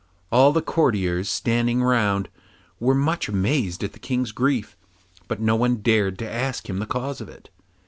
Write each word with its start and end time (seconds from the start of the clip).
All 0.31 0.51
the 0.51 0.63
courtiers 0.63 1.29
standing 1.29 1.83
round 1.83 2.27
were 2.79 2.95
much 2.95 3.29
amazed 3.29 3.83
at 3.83 3.93
the 3.93 3.99
King's 3.99 4.31
grief, 4.31 4.75
but 5.27 5.39
no 5.39 5.55
one 5.55 5.75
dared 5.75 6.17
to 6.17 6.27
ask 6.33 6.67
him 6.67 6.79
the 6.79 6.87
cause 6.87 7.21
of 7.21 7.29
it. 7.29 7.51